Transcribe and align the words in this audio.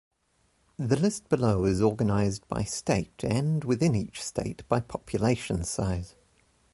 The 0.79 0.95
list 0.95 1.29
below 1.29 1.63
is 1.65 1.79
organized 1.79 2.47
by 2.47 2.63
state 2.63 3.23
and, 3.23 3.63
within 3.63 3.93
each 3.93 4.19
state, 4.23 4.67
by 4.67 4.79
population 4.79 5.63
size. 5.63 6.15